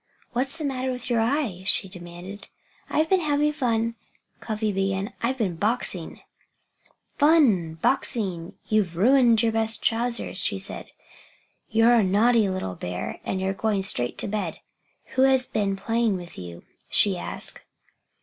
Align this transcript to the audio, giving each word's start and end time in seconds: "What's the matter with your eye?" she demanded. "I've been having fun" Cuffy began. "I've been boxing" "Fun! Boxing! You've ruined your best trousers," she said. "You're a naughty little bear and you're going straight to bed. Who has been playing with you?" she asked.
"What's 0.33 0.57
the 0.57 0.65
matter 0.65 0.91
with 0.91 1.11
your 1.11 1.19
eye?" 1.19 1.61
she 1.67 1.87
demanded. 1.87 2.47
"I've 2.89 3.07
been 3.07 3.19
having 3.19 3.51
fun" 3.51 3.93
Cuffy 4.39 4.71
began. 4.71 5.13
"I've 5.21 5.37
been 5.37 5.57
boxing" 5.57 6.21
"Fun! 7.19 7.75
Boxing! 7.83 8.55
You've 8.67 8.95
ruined 8.97 9.43
your 9.43 9.51
best 9.51 9.83
trousers," 9.83 10.39
she 10.43 10.57
said. 10.57 10.87
"You're 11.69 11.93
a 11.93 12.03
naughty 12.03 12.49
little 12.49 12.73
bear 12.73 13.19
and 13.23 13.39
you're 13.39 13.53
going 13.53 13.83
straight 13.83 14.17
to 14.17 14.27
bed. 14.27 14.59
Who 15.13 15.21
has 15.21 15.45
been 15.45 15.75
playing 15.75 16.17
with 16.17 16.35
you?" 16.35 16.63
she 16.89 17.15
asked. 17.15 17.61